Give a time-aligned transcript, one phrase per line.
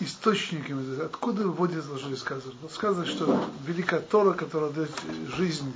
[0.00, 2.54] источниками, откуда выводит Лжи сказано.
[2.62, 4.90] Вот сказано, что велика Тора, которая дает
[5.36, 5.74] жизнь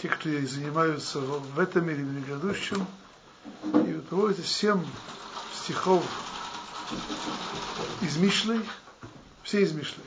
[0.00, 2.86] те, кто ей занимаются в этом мире, в грядущем,
[3.64, 4.84] и приводится семь
[5.54, 6.04] стихов
[8.02, 8.60] из Мишлей,
[9.42, 10.04] все из Мишлей.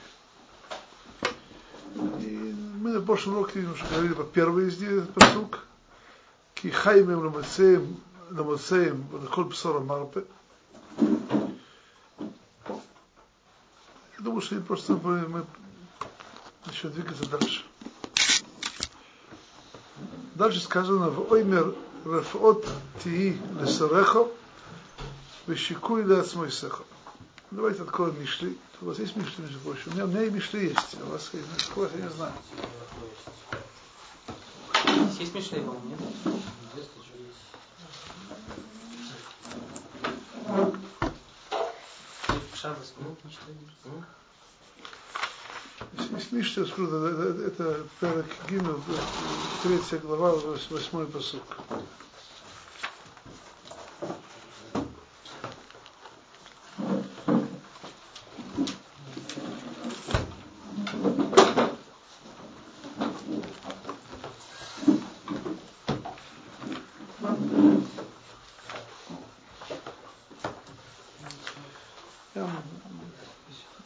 [1.95, 5.59] И мы на прошлом уроке уже говорили по первой из них, посук,
[6.53, 7.21] ки хаймем
[8.31, 10.25] ламацеем, ламацеем, лахоль псора марпе.
[14.17, 15.45] Я думаю, что просто мы, мы
[16.71, 17.63] еще двигаться дальше.
[20.35, 21.73] Дальше сказано в Оймер
[22.05, 22.67] Рафот
[23.03, 24.27] Тии Лесарехо
[25.47, 26.83] Вещикуй Лацмой Сехо.
[27.51, 28.57] Давайте откроем Мишли.
[28.81, 29.91] У вас есть Мишли, между прочим?
[29.91, 31.31] У меня, у меня и Мишли есть, а у вас,
[31.75, 32.33] у вас я не знаю.
[35.19, 35.99] Есть Мишли, по-моему, нет?
[42.59, 42.93] Шабас.
[46.09, 48.81] Есть Мишля, это, это Перек Гимел,
[49.61, 50.31] третья глава,
[50.71, 51.43] восьмой посук.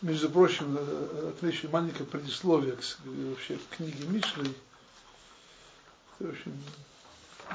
[0.02, 0.77] Между прочим,
[1.30, 4.53] отмечу маленькое предисловие к, вообще, к книге Мишли.
[6.19, 6.63] Это очень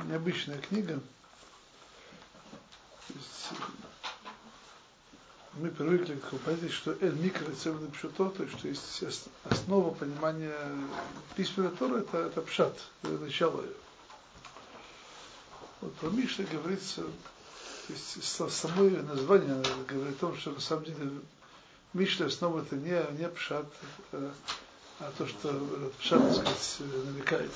[0.09, 1.01] необычная книга.
[5.59, 10.55] мы привыкли к понятию, что Эль Микро Цемный Пшуто, то есть, что есть основа понимания
[11.35, 13.73] письменной Торы, это, это пшат, это начало ее.
[15.81, 21.11] Вот про Мишли говорится, то есть самое название говорит о том, что на самом деле
[21.97, 23.67] Мишля снова это не, не пшат,
[24.13, 24.31] а,
[25.01, 26.77] а то, что этот пшат, так сказать,
[27.07, 27.51] намекает.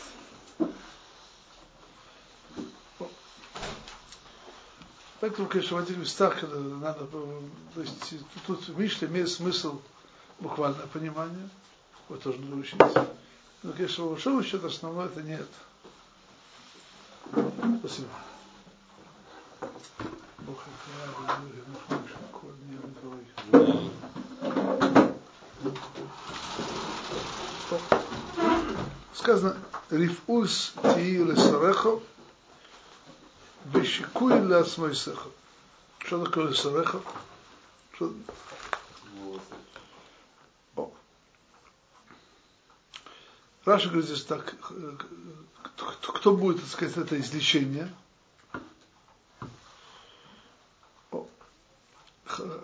[5.21, 7.43] Поэтому, конечно, в этих местах надо, то
[7.77, 8.15] есть
[8.47, 9.83] тут в Мишле имеет смысл
[10.39, 11.51] буквальное понимание,
[12.09, 13.07] вот тоже надо учиться.
[13.62, 15.49] Но, конечно, по большому счету основное это нет.
[17.81, 18.09] Спасибо.
[20.39, 20.65] Бог
[29.15, 29.56] сказано
[29.91, 32.00] Рифус Тииле Сарехо
[33.66, 35.28] Бешикуй Лясмойсехо.
[35.98, 37.00] Что такое Сарехо?
[37.93, 38.12] Что...
[43.66, 44.56] Раша говорит здесь так,
[46.00, 47.92] кто будет, так сказать, это излечение?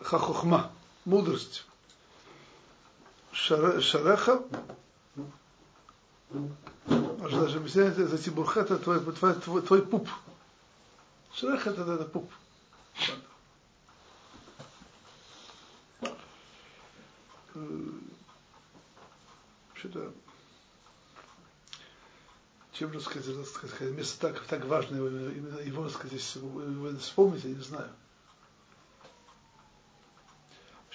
[0.03, 0.71] Хахухма,
[1.05, 1.67] мудрость.
[3.47, 4.43] Шареха,
[6.81, 10.09] Можно даже объяснять, это тибурха, это твой, твой, твой, твой пуп.
[11.33, 12.29] Шрех это, это пуп.
[19.75, 20.13] Что-то
[22.73, 27.89] чем же сказать, сказать, место так, так важное, именно его сказать, вспомнить, я не знаю.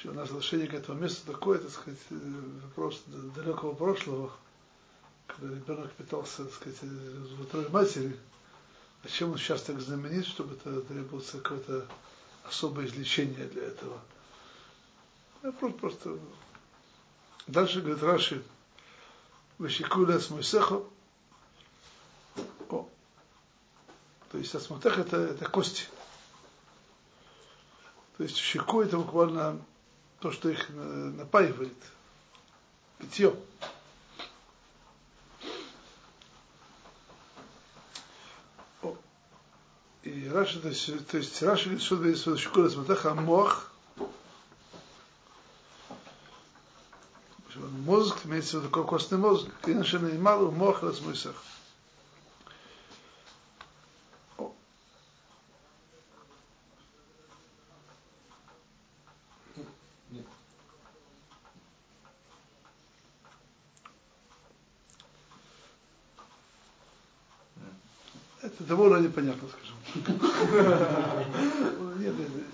[0.04, 3.04] Вообще нас отношение к этому месту такое, так сказать, вопрос
[3.36, 4.32] далекого прошлого,
[5.28, 8.20] когда ребенок питался, так сказать, в утробе матери,
[9.04, 11.86] зачем он сейчас так знаменит, чтобы это требовалось какое-то
[12.46, 14.02] особое излечение для этого.
[15.44, 16.20] Я просто, просто...
[17.46, 18.44] Дальше говорит Раши,
[19.60, 20.84] Вешикуля Смойсехо,
[22.70, 22.90] о,
[24.32, 25.86] то есть асматех это, это кости.
[28.18, 29.62] То есть щеку это буквально
[30.21, 31.77] то, что их напаивает,
[32.99, 33.35] питье.
[40.03, 43.73] И Раши, то есть, то есть Раши говорит, что есть шукура сматаха мох,
[47.87, 51.35] мозг, имеется в виду костный мозг, иначе не мало мох размысах.
[68.54, 69.76] Это довольно непонятно, скажем.
[71.80, 72.46] Ну, нет, нет, нет.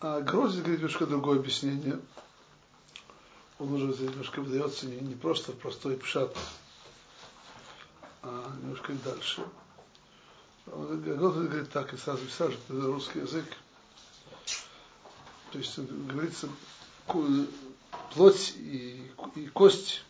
[0.00, 1.98] А Грозис говорит немножко другое объяснение.
[3.58, 6.36] Он уже немножко выдается не, не просто в простой пшат,
[8.22, 9.46] а немножко дальше.
[10.66, 13.46] Он говорит так, и сразу сразу русский язык.
[15.52, 16.48] То есть говорится,
[18.10, 20.02] плоть и, и кость,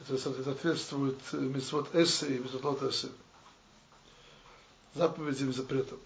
[0.00, 3.08] это соответствует мисвод эссе и мисвод эссе.
[4.94, 5.98] Заповедям запретам.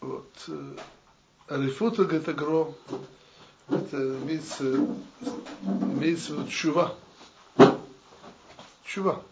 [0.00, 0.50] Вот.
[1.48, 2.74] Арифута, говорит, агро,
[3.68, 4.64] имеется,
[5.22, 6.94] имеется в виду чува.
[8.84, 9.22] Чува.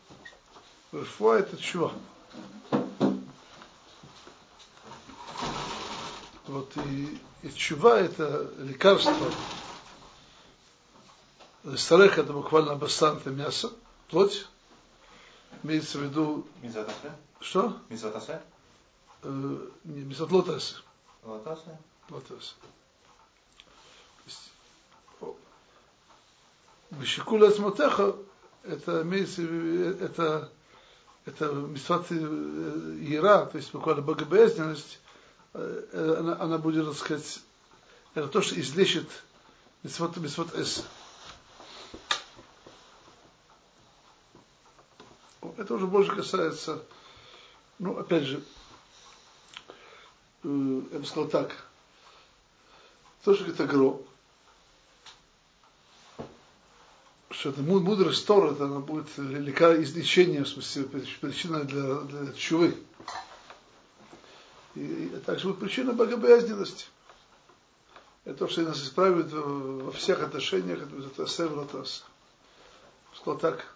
[0.92, 1.92] Рфуа это чува.
[6.46, 9.30] Вот и, и чува это лекарство.
[11.76, 13.70] Старех это буквально бассан, это мясо,
[14.08, 14.46] плоть.
[15.62, 16.46] Имеется в виду...
[16.62, 17.12] Мизатасе?
[17.38, 17.76] Что?
[17.90, 18.40] Мизатасе?
[19.22, 20.76] Э, не, мизат лотасе.
[21.22, 21.78] Лотасе?
[27.00, 28.14] Бешикуля смотеха
[28.62, 30.50] это имеется это
[31.24, 35.00] это мисват ира, то есть буквально богобоязненность,
[35.54, 37.40] она, она будет, так сказать,
[38.14, 39.08] это то, что излечит
[39.82, 40.84] мисват, мисват эс.
[45.56, 46.82] Это уже больше касается,
[47.78, 48.42] ну, опять же,
[50.42, 51.64] я бы сказал так,
[53.24, 54.02] то, что это гро,
[57.40, 62.76] что это мудрость Тора, это она будет велика излечение, в смысле, причина для, для чувы.
[64.74, 66.84] И, и также будет причина богобоязненности.
[68.26, 72.04] Это то, что нас исправит во всех отношениях, это Севротас.
[73.14, 73.74] Что так,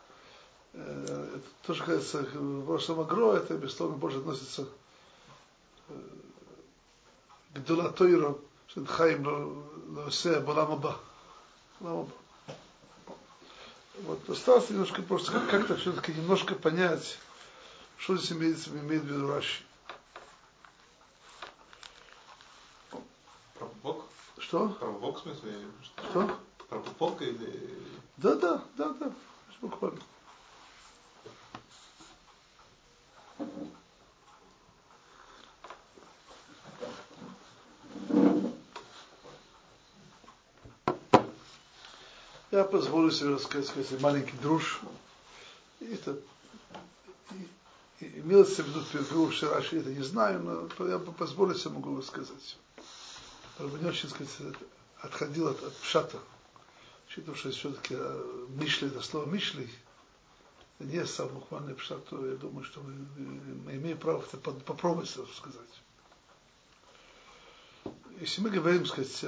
[0.74, 4.68] э, это тоже, кажется, в прошлом агро, это, безусловно, больше относится
[5.88, 5.94] э,
[7.54, 8.42] к Дулатойру,
[8.88, 9.64] Хаим
[9.96, 10.98] Лосе Баламаба.
[11.80, 12.10] Баламаба.
[14.02, 17.18] Вот осталось немножко просто как-то все-таки немножко понять,
[17.96, 19.62] что здесь имеется, имеет в виду Раши.
[23.56, 24.04] Прабхупок?
[24.38, 24.68] Что?
[24.68, 25.52] Прабхупок в смысле?
[26.10, 26.38] Что?
[26.68, 27.78] Прабхупок или...
[28.16, 29.12] Да, да, да, да,
[29.60, 30.00] буквально.
[42.54, 44.80] Я позволю себе рассказать, сказать маленький друж.
[45.80, 46.16] Это
[47.32, 50.40] и, и, имелся в виду друж Раши, это не знаю,
[50.78, 52.56] но я позволю себе могу рассказать.
[53.56, 54.54] Чтобы не очень, сказать,
[55.00, 56.20] отходил от, от пшата.
[57.08, 57.96] Учитывая, что все-таки
[58.50, 59.68] мишли, это слово мишли,
[60.78, 62.92] не сам буквальный пшат, то я думаю, что мы,
[63.64, 65.82] мы имеем право это попробовать сказать.
[68.20, 69.24] Если мы говорим, сказать,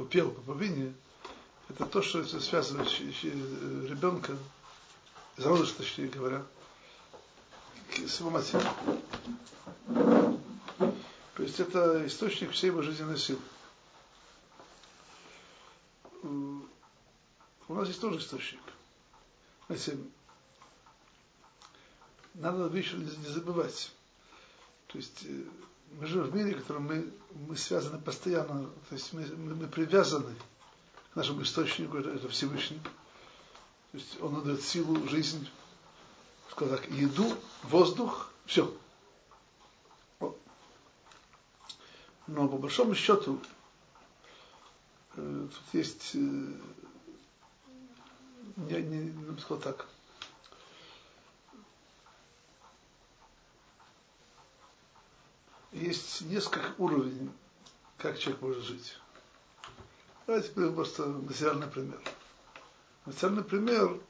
[0.00, 0.94] пупел, пуповине,
[1.68, 4.34] это то, что связывает ребенка,
[5.36, 6.42] зародыш, точнее говоря,
[7.90, 8.66] с его матерью.
[11.34, 13.40] То есть это источник всей его жизненной силы.
[16.22, 18.60] У нас есть тоже источник.
[19.66, 19.98] Знаете,
[22.32, 23.92] надо вещи не забывать.
[24.86, 25.26] То есть
[25.90, 27.12] мы живем в мире, в котором мы,
[27.48, 30.34] мы связаны постоянно, то есть мы, мы, мы привязаны
[31.12, 32.80] к нашему источнику, это, это Всевышний.
[33.92, 35.48] То есть он дает силу, жизнь,
[36.50, 38.72] сказал так, еду, воздух, все.
[42.26, 43.40] Но по большому счету,
[45.16, 46.52] э, тут есть, э,
[48.68, 49.88] я не, не сказал так,
[55.90, 57.30] есть несколько уровней,
[57.98, 58.96] как человек может жить.
[60.26, 62.00] Давайте приведем просто материальный пример.
[63.06, 64.00] Материальный пример,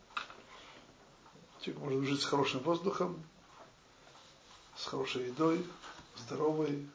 [1.60, 3.22] человек может жить с хорошим воздухом,
[4.76, 5.66] с хорошей едой,
[6.18, 6.86] здоровой и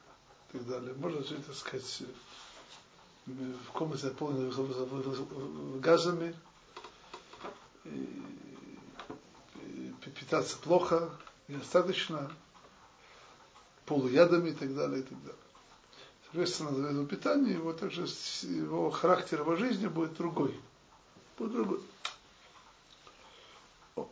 [0.52, 0.94] так далее.
[0.94, 2.02] Может жить, так сказать,
[3.26, 6.32] в комнате наполненной газами,
[7.84, 8.22] и
[10.14, 11.10] питаться плохо,
[11.48, 12.30] недостаточно,
[13.86, 15.40] полуядами и так далее, и так далее.
[16.24, 18.06] Соответственно, за его питание, его также
[18.42, 20.54] его характер его жизни будет другой.
[21.38, 21.80] Будет другой.
[23.94, 24.08] О.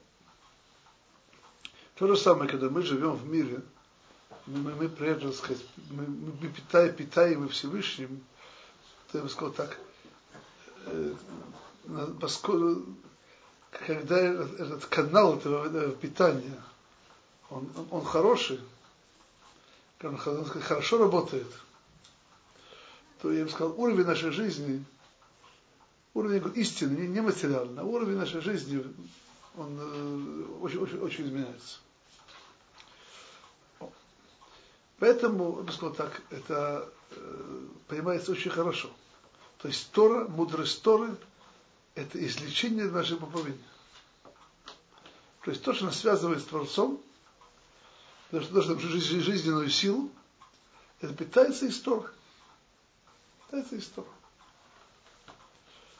[1.96, 3.60] То же самое, когда мы живем в мире,
[4.46, 8.22] мы, мы этом, сказать, мы, мы питаем, питаем Всевышним,
[9.10, 9.78] то я бы сказал так,
[10.86, 11.14] э,
[12.20, 12.84] поскольку,
[13.70, 16.62] когда этот, этот канал этого, этого питания,
[17.50, 18.60] он, он, он хороший,
[19.98, 21.46] хорошо работает,
[23.20, 24.84] то я бы сказал, уровень нашей жизни,
[26.12, 28.84] уровень истины, не, материальный, а уровень нашей жизни,
[29.56, 31.78] он э, очень, очень, очень изменяется.
[34.98, 38.90] Поэтому, я бы сказал так, это э, понимается очень хорошо.
[39.58, 41.16] То есть Тора, мудрость Торы,
[41.94, 43.58] это излечение нашей поповини.
[45.44, 47.00] То есть то, что нас связывает с Творцом,
[48.34, 50.10] дает нам жизненную силу,
[51.00, 52.10] это питается из Тора.
[53.46, 54.08] Питается из Тора.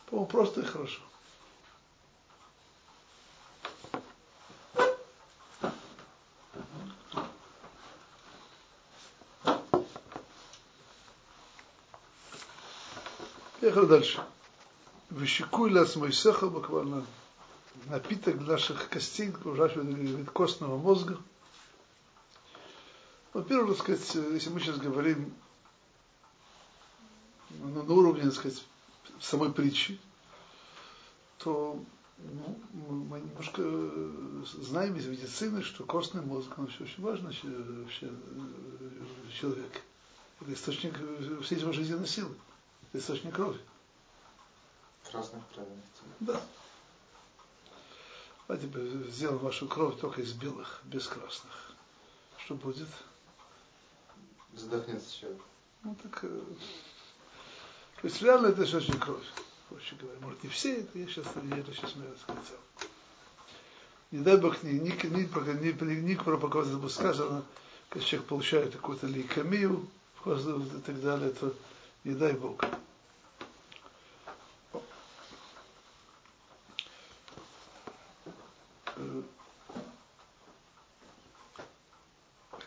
[0.07, 1.01] По-моему, просто и хорошо.
[13.61, 14.25] Поехали дальше.
[15.11, 17.07] Вещикуй ляс мойсеха буквально
[17.87, 19.33] напиток наших костей,
[20.33, 21.19] костного мозга.
[23.35, 25.35] Во-первых, так сказать, если мы сейчас говорим
[27.51, 28.65] ну, на уровне, так сказать,
[29.21, 30.01] самой притчи,
[31.39, 31.85] то
[32.17, 33.63] ну, мы немножко
[34.63, 38.11] знаем из медицины, что костный мозг, он очень, очень важно вообще
[39.39, 39.83] человек.
[40.41, 40.95] Это источник
[41.43, 42.35] всей его жизненной силы
[42.95, 43.61] источник крови.
[45.11, 45.77] Красных кровей.
[46.21, 46.41] Да.
[48.47, 51.73] Давайте сделаем вашу кровь только из белых, без красных.
[52.39, 52.89] Что будет?
[54.57, 55.43] Задохнется человек.
[55.83, 56.41] Ну так, э,
[58.01, 59.25] то есть реально это источник крови.
[59.69, 62.43] Проще говоря, может не все это, я сейчас, я это сейчас мне сказал.
[64.11, 67.43] Не дай Бог, ни, ни, ни, ни, ни, про показывать сказано,
[67.89, 69.89] когда человек получает какую-то лейкомию
[70.25, 71.53] и так далее, то
[72.05, 72.65] не дай Бог.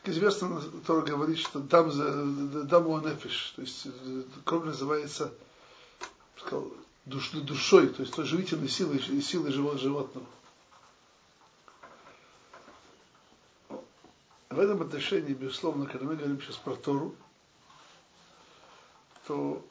[0.07, 1.91] Как известно, Тора говорит, что дам,
[2.65, 3.87] даму нефиш, то есть
[4.45, 5.33] кровь называется
[6.37, 6.71] сказал,
[7.03, 10.25] душ, душой, то есть той живительной силой, силой животного.
[14.49, 17.13] В этом отношении, безусловно, когда мы говорим сейчас про Тору,
[19.25, 19.61] то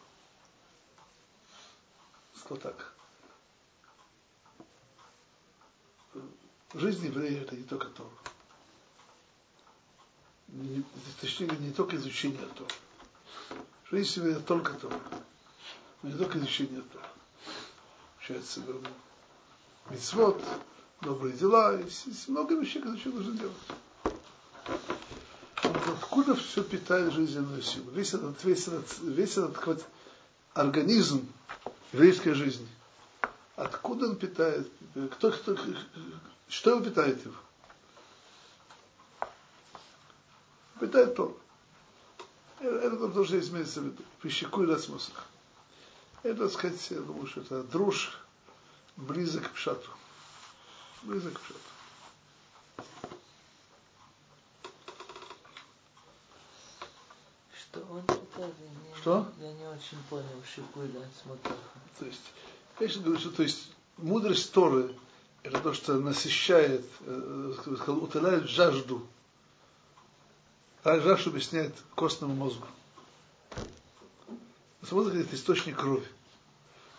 [2.37, 2.93] что так.
[6.75, 8.11] Жизнь еврея это не только Тор.
[10.49, 10.85] Не,
[11.21, 12.71] точнее, не только изучение Тора.
[13.91, 14.93] Жизнь еврея только Тор.
[16.03, 17.07] Но не только изучение Тора.
[18.17, 18.63] Получается,
[19.91, 20.43] митцвот,
[21.01, 23.57] добрые дела, есть, много вещей, которые человек должен делать
[26.17, 27.91] откуда все питает жизненную силу?
[27.91, 29.85] Весь этот, весь этот, весь этот вот
[30.55, 31.27] организм
[31.93, 32.67] еврейской жизни.
[33.55, 34.69] Откуда он питает?
[35.13, 35.57] Кто, кто,
[36.49, 37.35] что его питает его?
[40.81, 41.39] Питает то.
[42.61, 44.03] Это там тоже имеется в виду.
[44.21, 45.27] Пищеку и расмусах.
[46.23, 48.19] Это, так сказать, я думаю, что это друж
[48.97, 49.89] близок к пшату.
[51.03, 51.61] Близок к пшату.
[57.55, 58.55] Что он читает?
[58.91, 59.33] Я Что?
[59.39, 61.57] Не, я не очень понял, Шикуля смотрел.
[61.99, 62.23] То есть,
[62.79, 64.95] конечно, говорю, что то есть, мудрость Торы
[65.47, 69.07] это то, что насыщает, э, сказал, утоляет жажду.
[70.87, 72.67] Жажду объясняет костному мозгу.
[74.89, 76.07] Мозг это источник крови.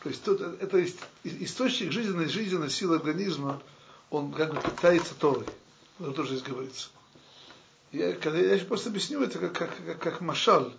[0.03, 0.85] То есть тут, это
[1.23, 3.61] источник жизненной, жизненной силы организма,
[4.09, 5.45] он как бы питается Торой.
[5.99, 6.89] Это тоже здесь говорится.
[7.93, 10.73] Я, когда, я просто объясню это как, как, как, как машаль.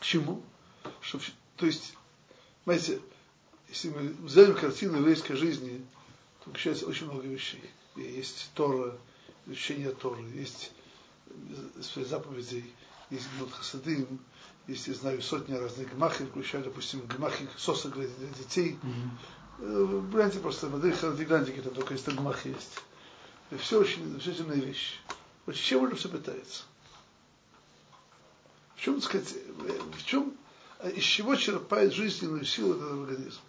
[0.00, 0.42] Чему?
[1.02, 1.20] Что,
[1.56, 1.94] то есть,
[2.64, 2.98] знаете,
[3.68, 5.84] если мы взяли картину еврейской жизни,
[6.40, 7.62] то получается очень много вещей.
[7.96, 8.96] Есть Тора,
[9.46, 10.72] изучение Торы, есть
[12.04, 12.72] заповедей,
[13.10, 14.18] есть Гнот Хасадим,
[14.66, 18.06] есть, я знаю, сотни разных гмахи, включая, допустим, гмахи соса для
[18.38, 18.78] детей.
[19.58, 20.10] Mm-hmm.
[20.10, 22.80] Гляньте просто, Мадриха, гляньте, там только есть гмахи есть.
[23.50, 24.96] И все очень замечательные вещи.
[25.46, 26.62] Вот чем это все пытается?
[28.76, 29.34] В чем, так сказать,
[29.98, 30.34] в чем,
[30.94, 33.40] из чего черпает жизненную силу этот организм?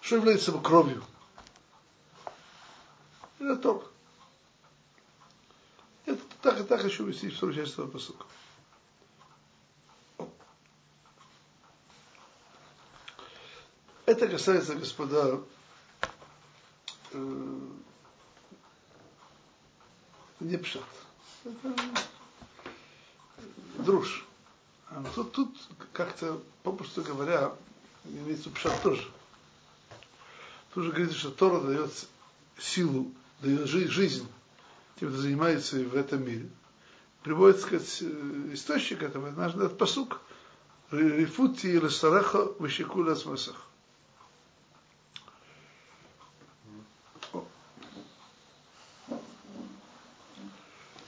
[0.00, 1.02] Что является его кровью?
[3.38, 3.91] Это ток.
[6.42, 8.26] Так и так хочу вести вторую часть этого посылка.
[14.06, 15.40] Это касается, господа,
[17.12, 17.58] э,
[20.40, 20.82] не пшат.
[21.44, 21.76] Это
[23.78, 24.26] друж.
[24.88, 25.56] А тут, тут
[25.92, 27.54] как-то, попросту говоря,
[28.04, 29.08] имеется пшат тоже.
[30.74, 31.92] Тут же говорится, что Тора дает
[32.58, 34.26] силу, дает жизнь
[34.98, 36.48] тем, кто занимается в этом мире.
[37.22, 40.20] приводит, так сказать, э, источник этого, наш этот посук.
[40.90, 43.56] Рифути или сараха вышикуля смысах.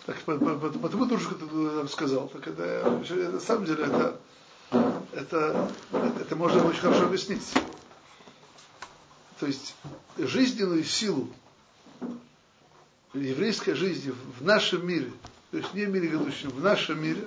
[0.07, 2.29] Так, потому что ты сказал.
[2.29, 4.21] Так это, на самом деле это,
[5.12, 7.55] это, это можно очень хорошо объяснить.
[9.41, 9.75] То есть
[10.19, 11.29] жизненную силу
[13.14, 15.11] еврейской жизни в нашем мире,
[15.50, 17.26] то есть не в мире грядущем, в нашем мире,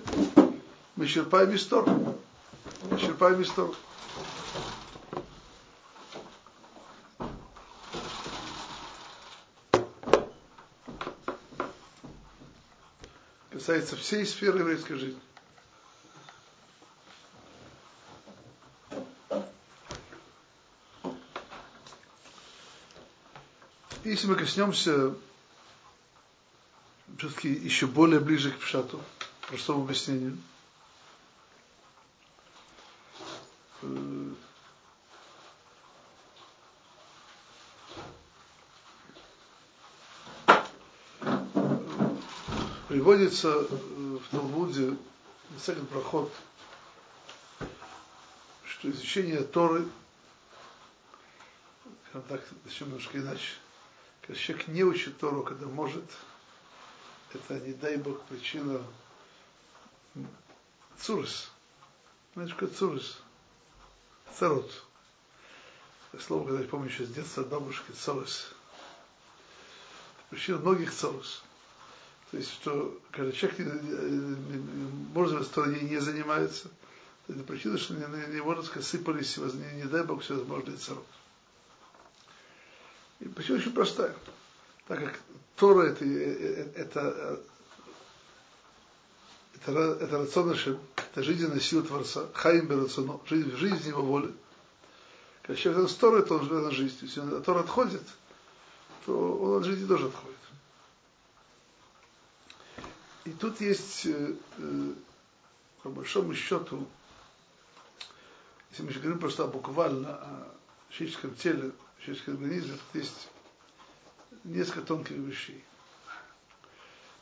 [0.96, 1.88] мы черпаем из Тор.
[3.00, 3.76] Черпаем из Тор.
[13.52, 15.20] Касается всей сферы еврейской жизни.
[24.04, 25.14] Если мы коснемся
[27.28, 29.02] все-таки еще более ближе к Пшату,
[29.48, 30.38] простому объяснению,
[42.88, 44.98] приводится в Талмуде,
[45.50, 46.32] на проход,
[48.66, 49.86] что изучение Торы,
[52.30, 53.54] так, начнем немножко иначе,
[54.22, 56.04] когда человек не учит Тору, когда может,
[57.34, 58.82] это, не дай Бог, причина
[61.00, 61.52] цурс.
[62.34, 63.18] Знаете, что цурс?
[64.38, 64.72] Царот.
[66.20, 68.54] Слово, когда я помню еще с детства бабушки, царос.
[70.30, 71.44] Причина многих царос.
[72.32, 73.60] То есть, что когда человек
[75.14, 76.70] может в стороне не занимается,
[77.28, 81.06] это причина, что не, не, не можно сказать, сыпались, не, не дай Бог, всевозможные царот.
[83.20, 84.14] И причина очень простая.
[84.88, 85.20] Так как
[85.58, 87.42] Тора это, это,
[89.56, 94.34] это, это рационашем, это жизненная сила Творца, Хаим Берацуно, жизнь, жизнь его воли.
[95.42, 96.98] Когда человек с Торой, то он живет на жизнь.
[97.02, 98.04] Если он от Тора отходит,
[99.06, 100.38] то он от жизни тоже отходит.
[103.26, 104.94] И тут есть, э, э,
[105.84, 106.88] по большому счету,
[108.72, 110.48] если мы говорим просто буквально о
[110.90, 113.30] физическом теле, человеческом организме, тут есть
[114.48, 115.64] несколько тонких вещей.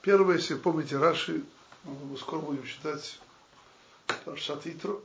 [0.01, 1.43] Первое, если помните Раши,
[1.83, 3.19] мы скоро будем читать
[4.23, 5.01] Паршат Итро,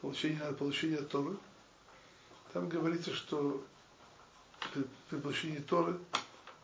[0.00, 1.36] получение, получение Торы.
[2.52, 3.64] Там говорится, что
[4.74, 5.98] при, при получении Торы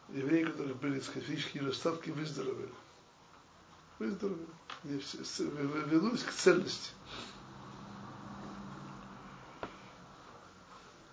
[0.09, 2.72] евреи, которые были, так сказать, физические недостатки, выздоровели.
[3.98, 4.46] Выздоровели.
[4.85, 6.90] Вернулись к цельности.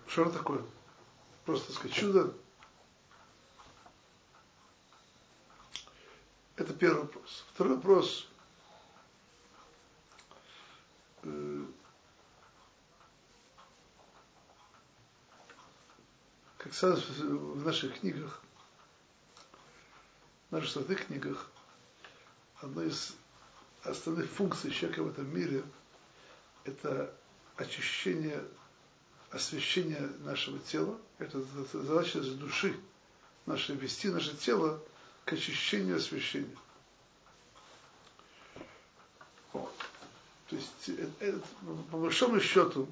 [0.08, 0.62] Что такое?
[1.46, 2.34] Просто, сказать, чудо.
[6.56, 7.44] Это первый вопрос.
[7.54, 8.26] Второй вопрос.
[11.22, 11.64] Э,
[16.58, 18.42] как сказано в наших книгах,
[20.50, 21.48] в наших святых книгах,
[22.60, 23.14] одна из
[23.84, 25.62] основных функций человека в этом мире–
[26.64, 27.14] это
[27.56, 28.42] очищение
[29.30, 31.40] освящение нашего тела, это
[31.72, 32.76] задача души
[33.46, 34.80] нашей вести наше тело
[35.24, 36.56] к очищению освящения.
[39.52, 41.40] То есть, это, это,
[41.90, 42.86] по большому счету,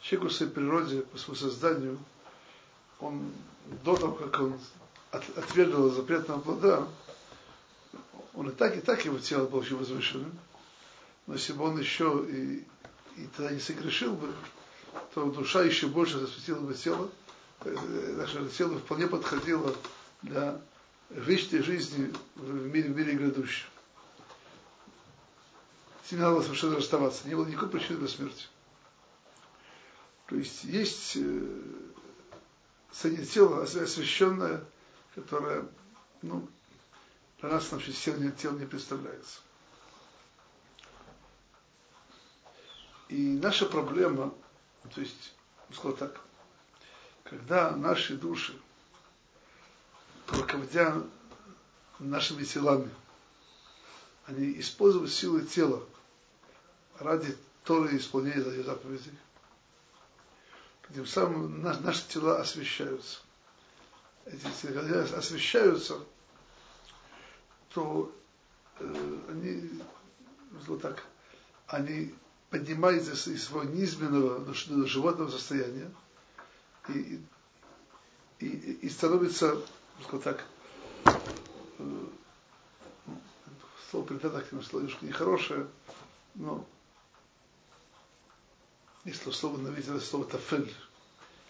[0.00, 1.98] человеку в своей природе, по своему созданию,
[3.00, 3.32] он
[3.84, 4.60] до того, как он
[5.10, 6.88] от, отвергал запретного плода,
[8.34, 10.38] он и так, и так его тело было очень возвышенным.
[11.26, 12.64] Но если бы он еще и,
[13.16, 14.32] и тогда не согрешил бы,
[15.16, 17.10] то душа еще больше засветила бы тело,
[17.64, 19.74] наше тело вполне подходило
[20.20, 20.60] для
[21.08, 23.66] вечной жизни в мире, в мире грядущем.
[26.04, 28.44] С ним надо совершенно расставаться, не было никакой причины для смерти.
[30.26, 31.46] То есть есть э,
[33.32, 34.62] тело освященное,
[35.14, 35.66] которое,
[36.20, 36.46] ну,
[37.40, 39.38] для нас вообще тело не, тело не представляется.
[43.08, 44.34] И наша проблема–
[44.94, 45.34] то есть,
[45.72, 46.20] сказал так,
[47.24, 48.54] когда наши души,
[50.28, 51.02] руководя
[51.98, 52.90] нашими телами,
[54.26, 55.82] они используют силы тела
[56.98, 59.12] ради Торы исполнения заповедей,
[60.94, 63.18] тем самым наши тела освещаются.
[64.24, 65.98] Эти тела освещаются,
[67.70, 68.12] то
[68.78, 69.82] э, они,
[70.66, 71.04] вот так,
[71.66, 72.14] они
[72.50, 74.44] поднимается из своего низменного
[74.86, 75.90] животного состояния
[76.88, 77.20] и,
[78.40, 79.60] и, и становится,
[80.02, 80.44] скажем так,
[81.04, 82.04] э,
[83.90, 85.66] слово придаток, слово немножко нехорошее,
[86.34, 86.66] но
[89.04, 90.72] если слово навидели слово тафель,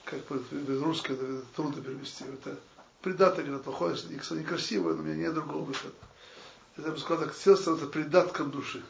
[0.07, 2.25] как в русское это трудно перевести.
[2.25, 2.59] Это
[3.03, 5.95] придаток, это плохое, некрасивое, но у меня нет другого выхода.
[6.77, 8.83] Я бы сказал так, тело становится придатком души.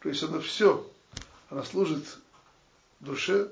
[0.00, 0.88] То есть она все,
[1.50, 2.04] она служит
[3.00, 3.48] душе,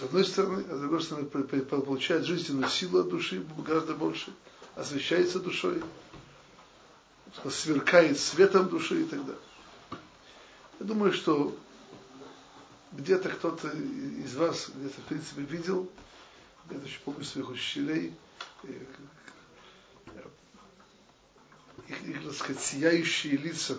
[0.00, 4.32] с одной стороны, а с другой стороны получает жизненную силу от души гораздо больше,
[4.74, 5.82] освещается душой,
[7.50, 9.42] сверкает светом души и так далее.
[10.80, 11.56] Я думаю, что
[12.92, 15.88] где-то кто-то из вас где-то в принципе видел,
[16.66, 18.12] где-то еще помню своих учителей,
[18.64, 18.72] их,
[22.08, 23.78] их, так сказать, сияющие лица,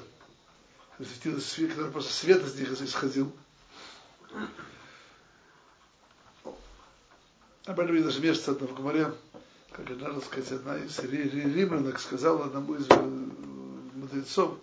[1.00, 3.32] светилось свет, который просто свет из них исходил.
[7.66, 9.14] Об этом даже место одно в Гоморе,
[9.72, 12.88] как так сказать, одна из римлянок сказала одному из
[13.94, 14.58] мудрецов,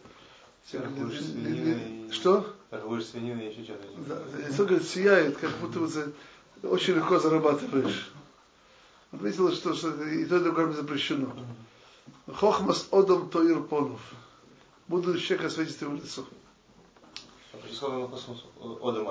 [0.66, 2.54] что?
[2.68, 3.88] Торгуешь свининой еще что-то.
[4.06, 6.14] Да, лицо, говорит, сияет, как будто бы
[6.62, 8.12] очень легко зарабатываешь.
[9.12, 11.34] Видел, что, что и то, и другое запрещено.
[12.32, 14.00] Хохмас одом тоир понов.
[14.90, 16.26] Будущий человек осветит его лицо.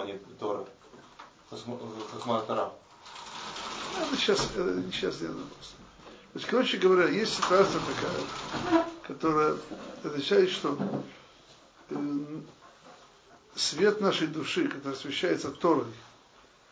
[0.04, 0.12] Не.
[4.04, 5.76] Это сейчас, это сейчас не вопрос.
[6.34, 9.56] Значит, короче говоря, есть ситуация такая, которая
[10.04, 10.78] означает, что
[13.56, 15.88] свет нашей души, который освещается Торой,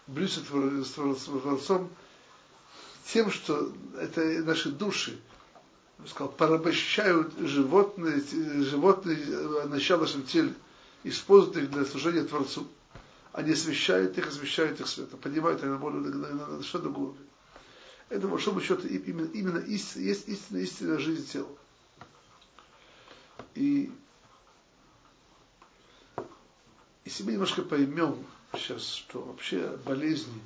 [0.07, 0.41] близко
[0.83, 1.89] с Творцом,
[3.05, 5.17] тем, что это наши души,
[6.05, 8.21] сказал, порабощают животные,
[8.63, 9.17] животные
[9.65, 10.53] начало нашем теле,
[11.03, 12.67] используют их для служения Творцу.
[13.31, 17.13] Они освещают их, освещают их светом, поднимают их на более на, на, на что другое.
[18.09, 21.49] Это, по большому счету, именно, именно истина, есть истинная, истинная жизнь тела.
[23.53, 23.91] И
[27.05, 30.41] если мы немножко поймем сейчас, что вообще болезни,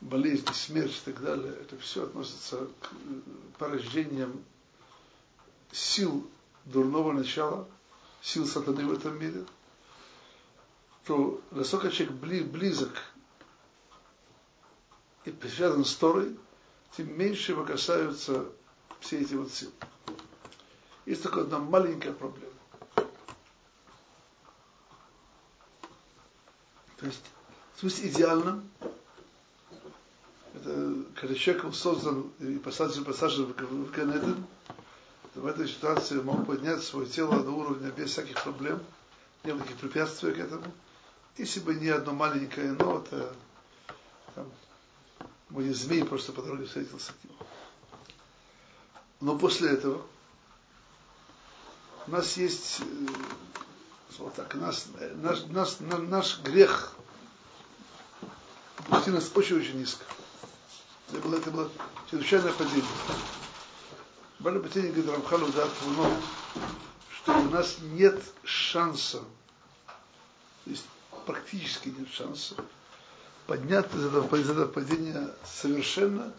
[0.00, 4.44] болезни, смерть и так далее, это все относится к порождениям
[5.72, 6.28] сил
[6.64, 7.68] дурного начала,
[8.22, 9.44] сил сатаны в этом мире,
[11.04, 12.14] то насколько человек
[12.50, 12.92] близок
[15.24, 16.36] и связан с Торой,
[16.96, 18.46] тем меньше его касаются
[19.00, 19.72] все эти вот силы.
[21.06, 22.50] Есть такая одна маленькая проблема.
[26.96, 27.22] То есть,
[27.74, 28.70] в смысле идеальном,
[31.20, 34.46] когда человек был создан и посажен, посажен в, Ганеден,
[35.34, 38.82] в этой ситуации мог поднять свое тело до уровня без всяких проблем,
[39.44, 40.64] не было никаких препятствий к этому.
[41.36, 43.34] Если бы не одно маленькое но, это
[44.34, 44.50] там,
[45.50, 47.36] мой змей просто по дороге встретился к нему.
[49.20, 50.00] Но после этого
[52.06, 53.06] у нас есть э,
[54.18, 56.94] вот так, нас, наш, наш, наш грех
[58.78, 60.04] опустил нас очень-очень низко.
[61.12, 61.70] Это было, это было
[62.10, 62.84] чрезвычайное падение.
[64.38, 65.68] Бали падение говорит Рамхалу да,
[67.10, 69.18] что у нас нет шанса,
[70.64, 70.86] то есть
[71.26, 72.54] практически нет шанса
[73.50, 76.32] подняться из этого, из этого падения совершенно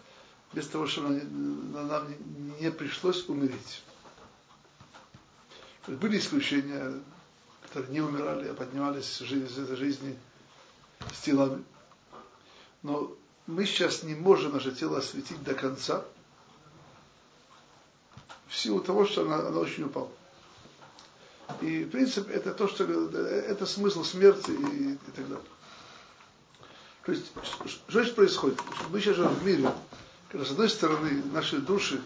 [0.54, 2.08] без того, что нам, нам
[2.60, 3.84] не пришлось умереть.
[5.88, 7.02] Были исключения,
[7.64, 10.18] которые не умирали, а поднимались из этой жизни
[11.14, 11.64] с телами.
[12.82, 13.14] Но
[13.52, 16.04] мы сейчас не можем наше тело осветить до конца,
[18.48, 20.10] в силу того, что она, она очень упала.
[21.62, 25.46] И, в принципе, это то, что это смысл смерти и, и так далее.
[27.06, 27.26] То есть,
[27.88, 28.60] что здесь происходит?
[28.90, 29.72] Мы сейчас живем в мире,
[30.30, 32.02] когда, с одной стороны, наши души,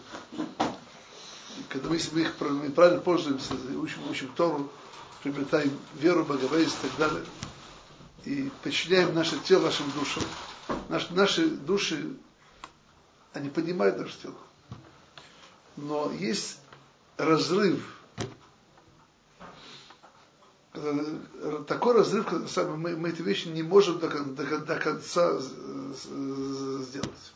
[1.70, 4.72] когда мы, мы их мы правильно пользуемся, учим, учим Тору,
[5.22, 7.26] приобретаем веру, богобоязнь и так далее,
[8.24, 10.24] и подчиняем наше тело нашим душам,
[10.90, 12.16] Наш, наши души,
[13.34, 14.36] они понимают наше тело.
[15.78, 16.60] Но есть
[17.18, 17.84] разрыв.
[21.68, 27.34] Такой разрыв, когда мы, мы эти вещи не можем до, до, до конца сделать.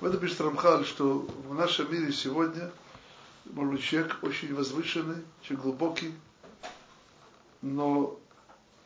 [0.00, 2.70] В этом пишет Рамхаль, что в нашем мире сегодня,
[3.44, 6.14] может быть, человек очень возвышенный, человек глубокий,
[7.60, 8.18] но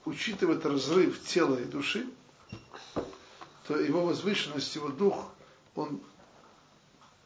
[0.04, 2.06] учитывая этот разрыв тела и души,
[3.66, 5.26] то его возвышенность, его дух,
[5.74, 6.00] он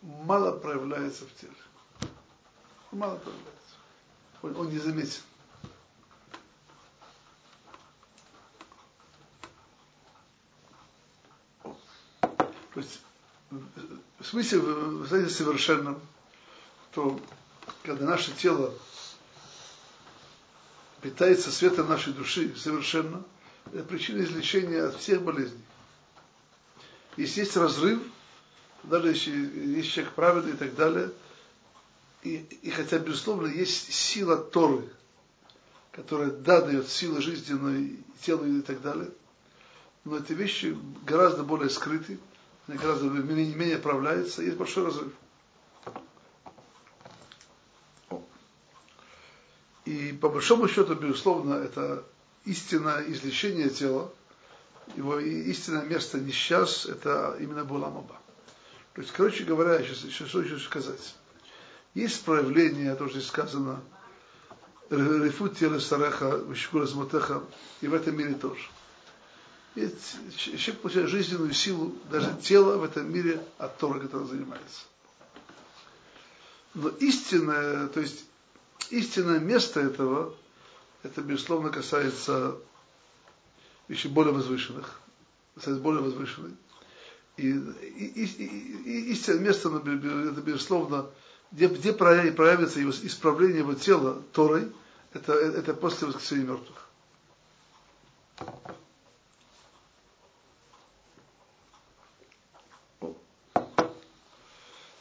[0.01, 1.53] мало проявляется в теле.
[2.93, 3.51] Мало проявляется.
[4.43, 5.21] Он, он не заметен.
[11.63, 13.01] То есть,
[13.51, 16.01] в смысле, в смысле совершенном,
[16.93, 17.21] что
[17.83, 18.73] когда наше тело
[21.03, 23.23] питается светом нашей души совершенно,
[23.73, 25.61] это причина излечения от всех болезней.
[27.21, 28.01] Если есть разрыв,
[28.83, 29.31] даже если
[29.77, 31.13] есть человек праведный и так далее,
[32.23, 34.89] и, и хотя, безусловно, есть сила Торы,
[35.93, 39.11] которая, да, дает силы жизненной, телу и так далее,
[40.05, 42.19] но эти вещи гораздо более скрыты,
[42.67, 45.13] гораздо менее, менее проявляются, есть большой разрыв.
[49.85, 52.03] И по большому счету, безусловно, это
[52.47, 54.11] истинное излечение тела,
[54.97, 58.19] его истинное место не сейчас, это именно Буламаба.
[58.95, 61.15] То есть, короче говоря, сейчас, сейчас что еще сказать.
[61.95, 63.81] Есть проявление, то, что сказано,
[64.91, 67.43] рефут тела сараха, вишкура змотеха,
[67.81, 68.61] и в этом мире тоже.
[69.77, 69.89] И
[70.37, 74.83] человек получает жизненную силу, даже тело в этом мире от Тора, которым занимается.
[76.75, 78.25] Но истинное, то есть
[78.91, 80.35] истинное место этого,
[81.03, 82.57] это, безусловно, касается
[83.91, 85.01] вещей более возвышенных,
[85.57, 86.53] касается более возвышенных.
[87.37, 88.45] И, и, и,
[88.85, 91.11] и истинное место, это, безусловно,
[91.51, 94.73] где, где проявится его исправление его тела Торой,
[95.13, 96.87] это, это после воскресения мертвых.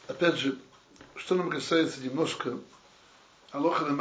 [0.08, 0.58] Опять же,
[1.14, 2.58] что нам касается немножко
[3.52, 3.94] Алоха на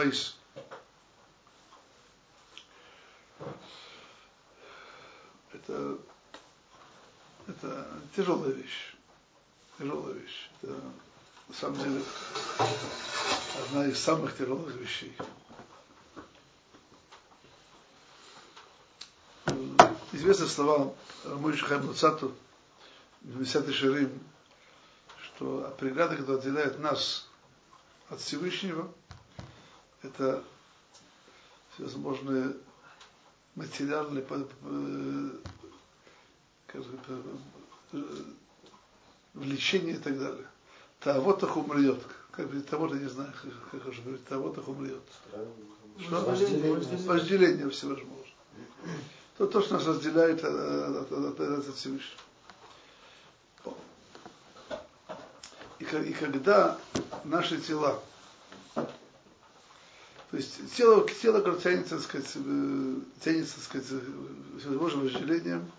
[5.69, 5.97] Это,
[7.47, 8.95] это тяжелая вещь.
[9.77, 10.49] Тяжелая вещь.
[10.63, 10.73] Это,
[11.47, 12.01] на самом деле,
[13.67, 15.15] одна из самых тяжелых вещей.
[20.12, 24.19] Известны слова Рамойши Хайм в 10 Ширим,
[25.23, 27.27] что преграда, которая отделяет нас
[28.10, 28.91] от Всевышнего,
[30.01, 30.43] это
[31.73, 32.55] всевозможные
[33.60, 35.29] материальные э,
[36.71, 37.23] как сказать,
[37.93, 38.03] э,
[39.34, 40.47] влечения и так далее.
[41.43, 41.99] Их умрет.
[42.32, 44.25] Как бы того не знаю, как, как же говорить,
[44.58, 45.01] их умрет.
[45.99, 46.21] Что?
[46.21, 48.15] Вожделение, Вожделение всевозможное.
[49.38, 52.21] То, то, что нас разделяет от, от, от, от, от Всевышнего.
[55.79, 56.77] И, и когда
[57.23, 58.01] наши тела
[60.32, 63.88] то есть тело, тело тянется, так сказать, э, тянется, так сказать,
[64.60, 65.71] всевозможным вожделением,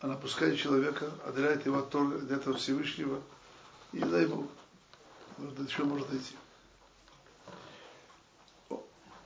[0.00, 3.20] она пускает человека, отделяет его от Тора, от этого Всевышнего,
[3.92, 4.48] и дай ему,
[5.38, 6.34] до чего может дойти.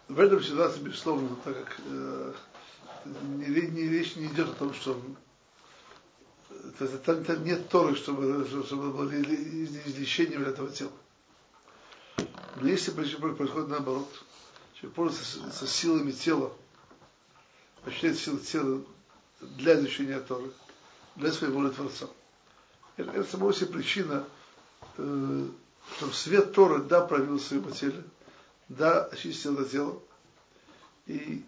[0.08, 2.34] В этом ситуации, безусловно, так как э,
[3.04, 5.00] не, не, речь не идет о том, что
[7.04, 10.92] там, там нет Торы, чтобы, чтобы было излечение этого тела.
[12.56, 14.08] Но если происходит наоборот,
[14.74, 16.52] человек пользуется со силами тела,
[17.84, 18.82] посчитает силы тела
[19.40, 20.50] для изучения Торы,
[21.16, 22.08] для своей воли Творца.
[22.96, 24.24] Это, это само себе причина,
[24.96, 25.48] э,
[25.96, 28.04] чтобы свет Торы, да, проявился в своем теле,
[28.68, 30.02] да, очистил это тело,
[31.06, 31.44] и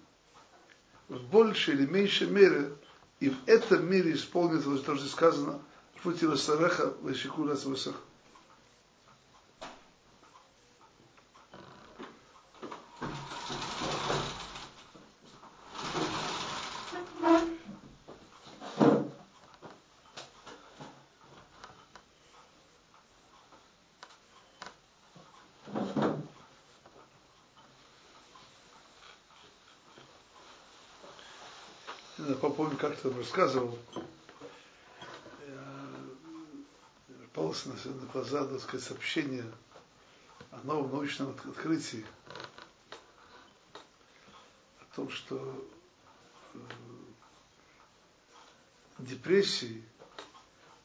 [1.09, 2.73] в большей или меньшей мере
[3.21, 5.61] и в этом мире исполнится то, что сказано,
[6.03, 7.57] Футила Сараха, Вashikура
[32.35, 33.79] Помню, как-то он рассказывал,
[37.37, 39.45] попался на, на глаза, так сказать, сообщение
[40.51, 42.05] о новом научном открытии,
[44.81, 45.37] о том, что
[46.55, 46.59] э,
[49.01, 49.83] депрессии,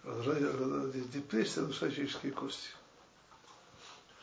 [0.03, 2.69] депрессия разрушает человеческие кости.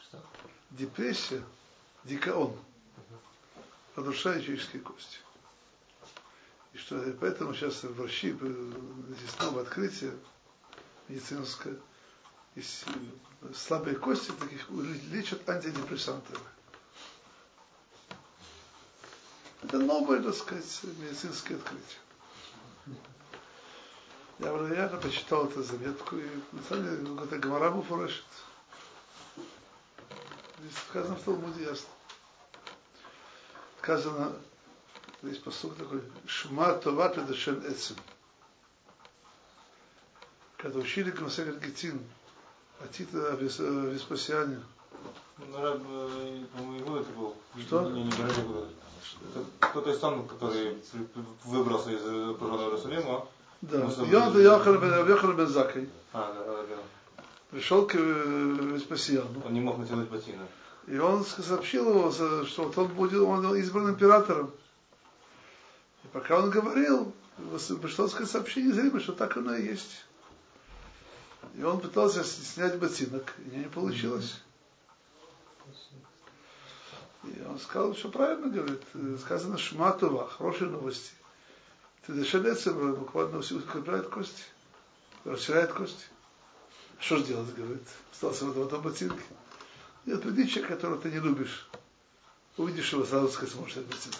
[0.03, 0.23] Что?
[0.71, 1.43] Депрессия,
[2.05, 2.55] дикаон,
[3.97, 5.19] разрушает человеческие кости.
[6.89, 10.17] Что поэтому сейчас врачи, здесь новое открытие
[11.09, 11.79] медицинское,
[12.55, 12.87] есть
[13.55, 16.41] слабые кости таких лечат антидепрессантами.
[19.65, 21.99] Это новое, так сказать, медицинское открытие.
[24.39, 28.25] Я реально почитал эту заметку, и на самом деле это Гамара Муфурашит.
[30.59, 31.91] Здесь сказано в Талмуде ясно.
[33.83, 34.33] Сказано,
[35.23, 37.97] есть посуд такой, Шма Това Педашен Эцем.
[40.57, 42.01] Когда учили Гмасекер Гетин,
[42.81, 44.61] а Тита Веспасиане,
[45.39, 47.37] Ну, э, по-моему, это был.
[47.61, 47.91] Что?
[47.91, 48.13] Не, не,
[49.61, 50.77] кто-то из там, который
[51.45, 53.27] выбрался из окруженного Иерусалима.
[53.61, 53.79] Да.
[53.79, 57.23] Ну, сам- И он Йохан бен, Закай А, да, да, да.
[57.51, 57.99] пришел к э,
[58.75, 59.43] Веспасиану.
[59.45, 60.49] Он не мог натянуть ботинок.
[60.87, 64.51] И он сообщил ему, что вот он будет он избран императором.
[66.09, 67.13] И пока он говорил,
[67.83, 70.05] пришло сообщение из Рима, что так оно и есть.
[71.55, 74.41] И он пытался снять ботинок, и не получилось.
[77.25, 78.83] И он сказал, что правильно говорит.
[79.21, 81.13] Сказано Шматова, хорошие новости.
[82.07, 84.45] Ты дешевец, буквально укрепляет кости,
[85.25, 86.07] расширяет кости.
[87.01, 89.23] Что же делать, говорит, остался в этом ботинке.
[90.07, 91.69] Нет, приди человек, которого ты не любишь.
[92.57, 94.19] Увидишь его, сразу сказать, сможешь ботинок.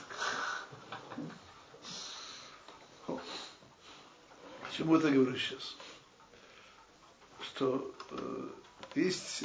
[4.79, 5.77] Почему это говорю сейчас?
[7.41, 8.49] Что э,
[8.95, 9.43] есть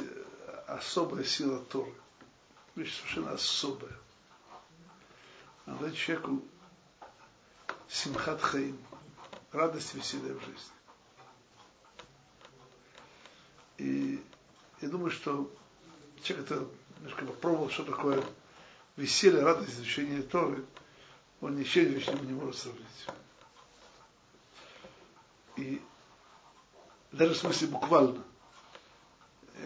[0.68, 1.92] особая сила Торы.
[2.76, 3.98] Вещь совершенно особая.
[5.66, 6.40] Надо дать человеку
[7.88, 8.78] симхат хаим,
[9.50, 10.72] радость, веселье в жизни.
[13.78, 14.24] И
[14.82, 15.52] я думаю, что
[16.22, 16.68] человек, который
[16.98, 18.24] немножко попробовал, что такое
[18.96, 20.64] веселье, радость, изучение Торы,
[21.40, 21.90] он ничем
[22.24, 23.08] не может сравнить.
[25.56, 25.80] И
[27.12, 28.22] даже в смысле буквально.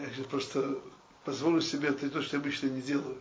[0.01, 0.79] Я сейчас просто
[1.25, 3.19] позволю себе это то, что я обычно не делаю.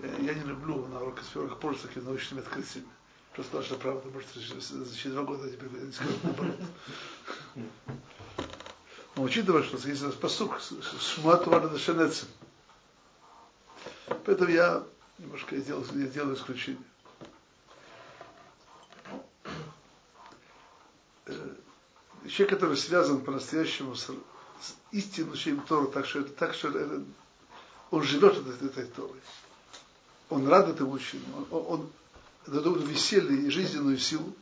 [0.00, 2.88] Я не люблю на уроках первых пользу такими научными открытиями.
[3.32, 6.56] Просто наша правда, может, за два года теперь не скажу наоборот.
[9.16, 10.60] Но учитывая, что есть у нас посук,
[11.00, 12.28] шмат варда шенецем.
[14.24, 14.84] Поэтому я
[15.18, 16.82] немножко делаю, я делаю исключение.
[22.36, 27.02] Человек, который связан по-настоящему с, с истинным учением Тора, так что, так что это,
[27.90, 29.20] он живет этой, этой Торой.
[30.28, 31.90] Он рад этому учению, он, он
[32.46, 34.34] дает веселье и жизненную силу.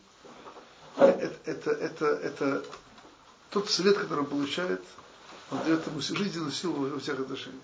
[0.96, 2.64] Это, это, это, это
[3.50, 4.82] тот свет, который он получает,
[5.50, 7.62] он дает ему жизненную силу во всех отношениях.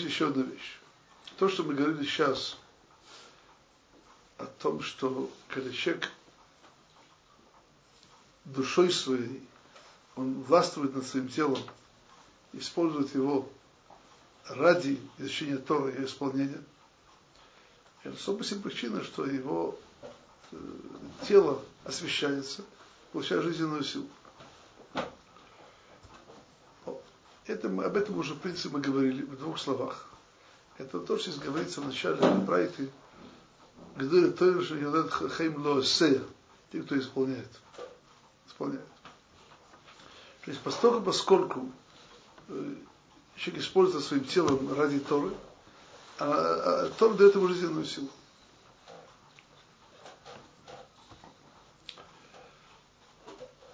[0.00, 0.78] Добавлю еще одну вещь.
[1.38, 2.56] То, что мы говорили сейчас
[4.38, 6.10] о том, что когда человек
[8.46, 9.42] душой своей,
[10.16, 11.58] он властвует над своим телом,
[12.54, 13.46] использует его
[14.48, 16.62] ради изучения Тора и исполнения,
[18.02, 19.78] это особо причина, что его
[20.52, 20.56] э,
[21.28, 22.64] тело освещается,
[23.12, 24.08] получая жизненную силу.
[27.50, 30.06] Это мы, об этом уже, в принципе, мы говорили в двух словах.
[30.78, 32.88] Это то, что здесь говорится в начале Брайты,
[33.96, 36.22] где то, что Йодет Хайм Лоосея,
[36.70, 37.50] те, кто исполняет.
[38.46, 38.86] Исполняет.
[40.44, 41.72] То есть, поскольку, поскольку
[42.46, 42.74] э,
[43.34, 45.32] человек использует своим телом ради Торы,
[46.20, 48.08] а, а Тора дает ему жизненную силу.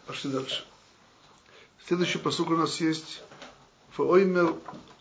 [0.06, 0.64] Пошли дальше.
[1.86, 3.22] Следующий посук у нас есть
[3.97, 4.53] ואוימר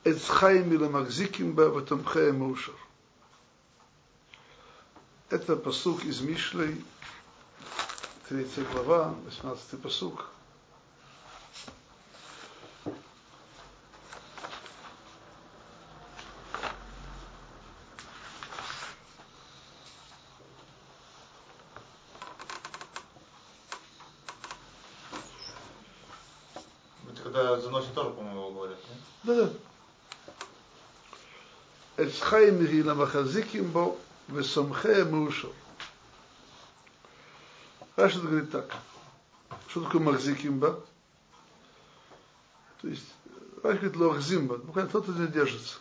[0.04, 2.72] עץ חיים מלמחזיקים בה ותומכי מאושר.
[5.30, 6.84] Это посук из Мишлей,
[8.28, 10.26] третья глава, 18 посук.
[32.34, 33.96] עץ חיים היא למחזיקים בו
[34.32, 35.48] וסומכי מאושר.
[37.96, 38.72] Раша говорит так.
[39.68, 40.82] Что такое махзикимба?
[42.80, 43.04] То есть,
[43.62, 44.60] Раша говорит лохзимба.
[44.64, 45.78] Ну, когда кто-то не держится.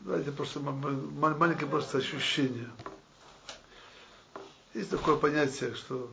[0.00, 2.70] Давайте просто маленькое просто ощущение.
[4.72, 6.10] Есть такое понятие, что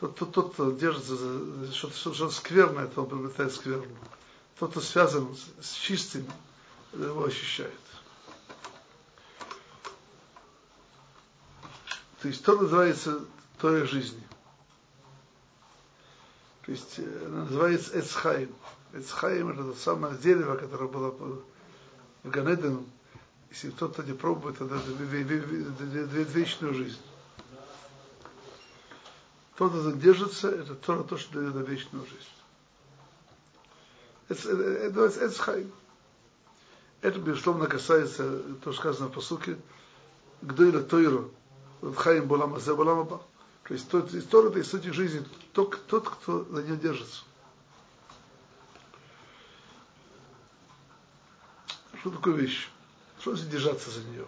[0.00, 3.94] тот, тот, тот кто держится за что-то, что-то скверное, то он приобретает скверну.
[4.59, 6.25] Тот, кто связан с, чистым,
[6.93, 7.73] его ощущает.
[12.21, 13.19] То есть то называется
[13.59, 14.23] той жизни.
[16.65, 18.55] То есть называется Эцхайм.
[18.93, 22.85] Эцхайм это то самое дерево, которое было в Ганедену.
[23.51, 26.99] Если кто-то не пробует, это дает вечную жизнь.
[29.57, 32.35] Тот, кто держится, это то, то что дает вечную жизнь.
[34.27, 35.71] Это называется Эцхайм.
[37.01, 39.57] Это, безусловно, касается, то, что сказано по сути,
[40.41, 41.31] Гдойла Тойру,
[41.95, 46.59] Хаим Булама Зе Булама То есть тот, Тора это сути жизни, тот, тот, кто на
[46.59, 47.23] нее держится.
[51.99, 52.69] Что такое вещь?
[53.19, 54.25] Что значит держаться за нее?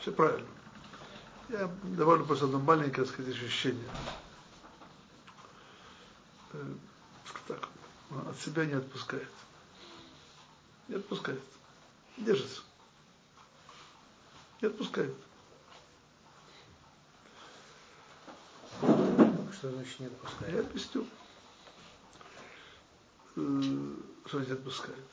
[0.00, 0.46] Все правильно.
[1.48, 3.88] Я довольно просто одно маленькое, так сказать, ощущение.
[6.54, 6.74] Э,
[7.48, 7.68] так,
[8.28, 9.28] от себя не отпускает.
[10.88, 11.42] Не отпускает.
[12.16, 12.62] Держится.
[14.60, 15.14] Не отпускает.
[18.80, 20.54] Что значит не отпускает?
[20.54, 21.06] Я объясню.
[23.36, 23.94] Э,
[24.26, 25.04] что не отпускает.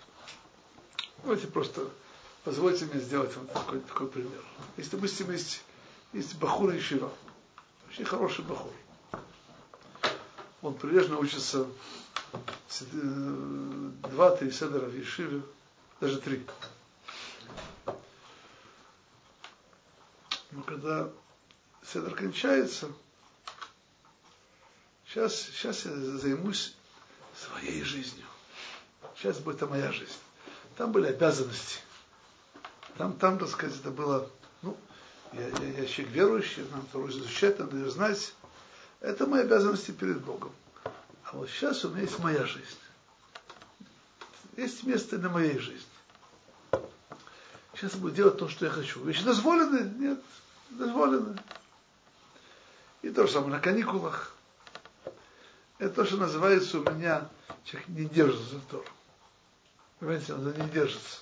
[1.24, 1.90] Давайте просто
[2.44, 4.44] позвольте мне сделать вам такой, такой пример.
[4.78, 5.64] Если, допустим, есть,
[6.14, 7.12] есть Бахур Ишива,
[7.90, 8.72] очень хороший Бахур.
[10.62, 11.68] Он прилежно учится
[12.34, 12.40] э,
[14.12, 15.42] два-три седера в Ешиве,
[16.00, 16.46] даже три.
[20.52, 21.10] Но когда
[21.84, 22.92] седер кончается,
[25.08, 26.76] сейчас, сейчас я займусь
[27.36, 28.26] своей жизнью.
[29.16, 30.18] Сейчас будет это моя жизнь.
[30.78, 31.80] Там были обязанности.
[32.98, 34.30] Там, там, так сказать, это было,
[34.62, 34.78] ну,
[35.34, 38.34] я, я, я человек верующий, нам Тору изучать, надо знать.
[39.02, 40.52] Это мои обязанности перед Богом.
[40.84, 42.78] А вот сейчас у меня есть моя жизнь.
[44.56, 45.86] Есть место для моей жизни.
[47.74, 49.04] Сейчас буду делать то, что я хочу.
[49.04, 49.92] Вещи дозволены?
[49.98, 50.22] Нет,
[50.70, 51.36] дозволены.
[53.02, 54.36] И то же самое на каникулах.
[55.80, 57.28] Это то, что называется у меня,
[57.64, 58.86] человек не держится за Тору.
[60.00, 61.20] Понимаете, он не держится.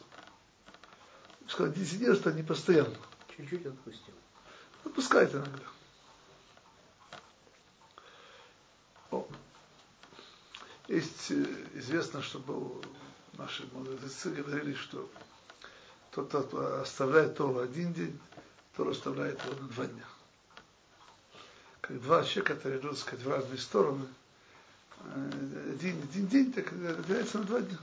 [1.48, 2.96] Сказал, если держится, не постоянно.
[3.38, 4.14] Чуть-чуть отпустил.
[4.84, 5.64] Отпускает иногда.
[10.90, 12.84] Есть э, известно, что был,
[13.38, 15.10] наши мудрецы говорили, что
[16.12, 18.20] тот, кто оставляет Тору один день,
[18.76, 20.06] Тор оставляет его на два дня.
[21.80, 24.06] Как два человека, которые идут, сказать, в разные стороны–
[25.06, 27.78] один, один день, так разделяется на два дня.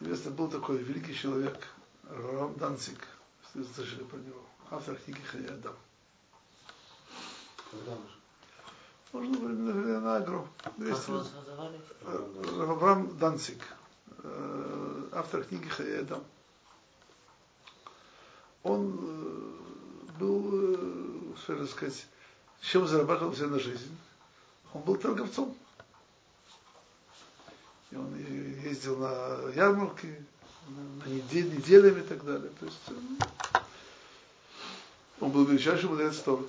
[0.00, 1.68] Известно, был такой великий человек,
[2.04, 3.06] Рам Данцик,
[3.54, 5.76] вы слышали про него, автор книги Хаядам.
[9.12, 10.46] Можно было на Агро.
[12.58, 13.62] Раврам Данцик,
[15.12, 16.22] автор книги Хаядам.
[18.62, 19.56] Он
[20.18, 22.06] был, что сказать,
[22.60, 23.96] чем зарабатывал себе на жизнь
[24.76, 25.56] он был торговцом.
[27.90, 28.14] И он
[28.62, 30.22] ездил на ярмарки,
[30.68, 32.50] на недель, неделями и так далее.
[32.60, 33.60] То есть э,
[35.20, 36.44] он был величайший мудрец Торы.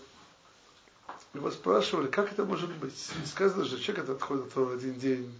[1.37, 3.11] Его спрашивали, как это может быть?
[3.23, 5.31] И сказано же, человек это отходит в один день,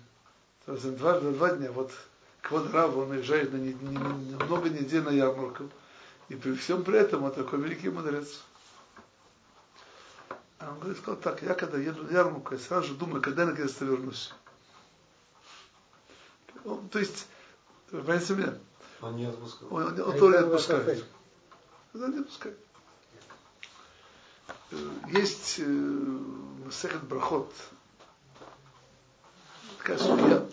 [0.63, 1.91] то есть два, два дня, вот
[2.43, 5.71] Квад Рав, он уезжает на, не, не, на много недель на ярмарку,
[6.29, 8.43] и при всем при этом он такой великий мудрец.
[10.59, 13.41] А он говорит, сказал так, я когда еду на ярмарку, я сразу же думаю, когда
[13.41, 14.31] я наконец-то вернусь.
[16.63, 17.25] Он, то есть,
[17.89, 18.53] понимаете меня?
[19.01, 19.73] Он не отпускал.
[19.73, 21.05] Он, он, он тоже не отпускает.
[21.95, 22.66] Он не отпускает.
[24.69, 25.59] Есть
[26.65, 27.53] Масехет Брахот,
[29.77, 30.45] такая судья,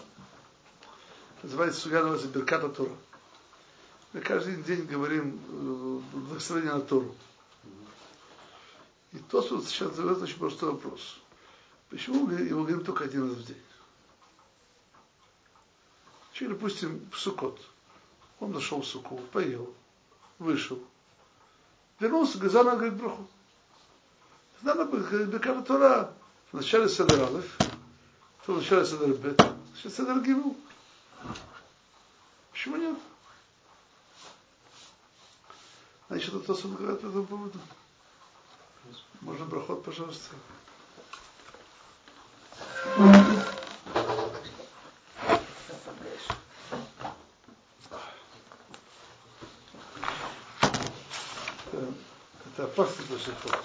[1.43, 2.93] называется судья, называется Берката Тора.
[4.13, 5.37] Мы каждый день говорим
[6.13, 7.17] благословение на Тору.
[9.11, 11.19] И то, что сейчас задает очень простой вопрос.
[11.91, 13.63] Почему мы его говорим только один раз в день?
[16.33, 17.61] Человек, допустим, в Сукот.
[18.39, 19.75] Он нашел Суку, поел,
[20.39, 20.81] вышел.
[21.99, 23.27] Вернулся, Газана говорит браху.
[24.65, 26.11] Надо бы, Бекара Тора,
[26.51, 27.59] в начале Седер Алеф,
[28.47, 29.39] в начале Седер Бет,
[29.77, 30.57] сейчас Седер Гиму.
[32.51, 32.97] Почему нет?
[36.09, 37.59] Значит, это то, что он говорит по этому поводу.
[39.21, 40.35] Можно проход, пожалуйста.
[52.47, 53.61] Это опасно до сих пор.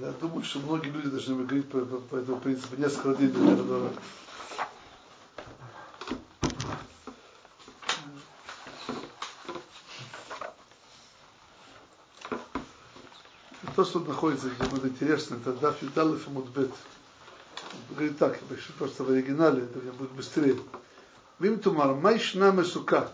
[0.00, 3.52] Я думаю, что многие люди должны говорить по, по, по этому принципу несколько дней для
[3.52, 3.92] этого.
[13.76, 16.70] То, что находится, где вот интересно, это Дафи Далев и Мудбет.
[17.90, 20.58] Говорит так, я пишу просто в оригинале, это мне будет быстрее.
[21.40, 23.12] Вим тумар, майш наме сука.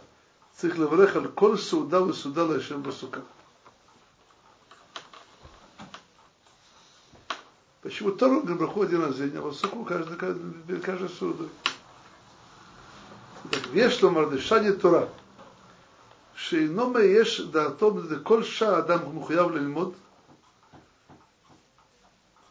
[0.57, 3.23] Цих леврех аль кол суда высуда лашем басука.
[8.00, 11.50] Почему Тору говорит браху один раз в день, а вот суку каждый, каждый, каждый суду.
[13.52, 15.06] Так, יש לומר דשני תורה,
[16.36, 19.94] שאינו מייש דעתו לכל שעה אדם מחויב ללמוד,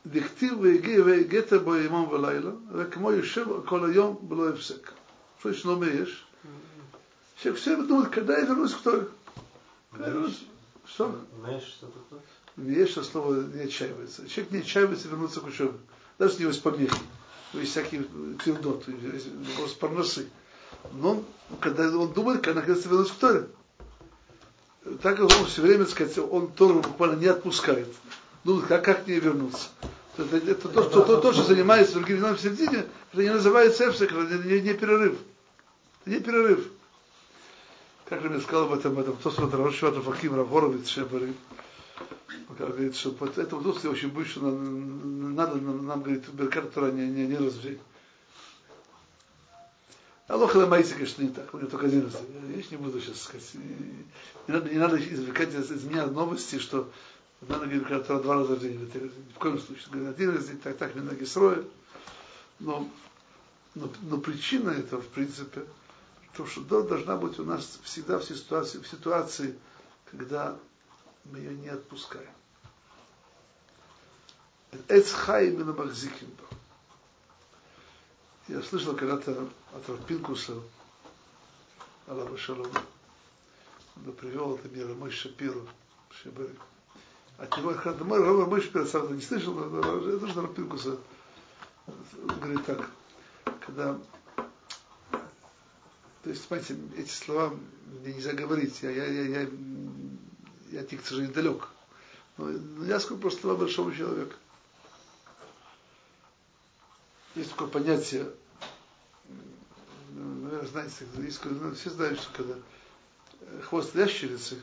[0.06, 4.92] דכתיב והגיע והגעת בו ימום ולילה, וכמו יושב כל היום בלא הפסק.
[5.44, 6.24] что есть но יש?
[7.36, 8.82] Человек все время думает, когда я вернусь к
[12.59, 12.65] Что?
[12.65, 12.79] Что?
[12.79, 14.27] Есть что слово не отчаивается.
[14.27, 15.73] Человек не отчаивается вернуться к учебе.
[16.17, 16.95] Даже у него есть помехи.
[17.53, 18.05] Есть всякие
[18.43, 18.93] кирдоты,
[19.49, 20.27] вопрос парносы.
[20.93, 21.23] Но
[21.59, 23.47] когда он думает, когда наконец-то вернуться к Торе.
[25.01, 27.87] Так он все время, так сказать, он Тору буквально не отпускает.
[28.43, 29.69] Думает, как, как мне вернуться.
[30.17, 33.85] Это, это то, что, то, то, что занимается другими делами в середине, это не называется
[33.85, 35.17] эпсик, это не, не перерыв.
[36.01, 36.67] Это не перерыв.
[38.05, 41.35] Как же мне сказал об этом, этом, кто смотрел, Рошвата Факим Раворович Шебарин.
[42.59, 46.73] Как говорит, что вот это удовольствие очень будет, что нам, надо, нам, нам говорит, Беркат
[46.73, 47.79] Тора не, не, не развлечь.
[50.27, 51.53] Алоха на Майсе, конечно, не так.
[51.53, 52.19] У него только один раз.
[52.49, 53.49] Я не буду сейчас сказать.
[53.53, 56.91] Не надо, не надо извлекать из, из меня новости, что
[57.47, 58.91] надо говорить Беркат Тора два раза в день.
[58.93, 59.85] Это, в коем случае.
[59.91, 61.65] Говорит, один раз в день, так, так, Минаги строят.
[62.59, 62.89] Но,
[63.73, 65.63] но, но причина этого, в принципе,
[66.35, 69.57] то, что должна быть у нас всегда в ситуации, в ситуации,
[70.11, 70.57] когда
[71.23, 72.27] мы ее не отпускаем.
[74.71, 76.43] Именно Махзикимба.
[78.47, 80.59] Я слышал когда-то от Рафпинкуса,
[82.07, 82.71] Аллаха Шалом,
[83.95, 85.67] он привел это мне Рамой Шапиру,
[86.11, 86.53] Шибари.
[87.37, 87.73] От него,
[88.05, 90.97] мой Рамой Шапиру сам не слышал, но это же Рафпинкуса
[92.41, 92.89] говорит так,
[93.65, 93.99] когда
[96.23, 97.53] то есть, понимаете, эти слова
[98.01, 98.83] мне нельзя говорить.
[98.83, 99.49] Я, я, я, я,
[100.71, 101.69] я от них, к сожалению, далек.
[102.37, 104.35] Но, но я скажу просто слова большого человека.
[107.39, 108.29] Есть такое понятие,
[110.13, 112.53] наверное, знаете, есть, ну, все знают, что когда
[113.63, 114.57] хвост ящерицы,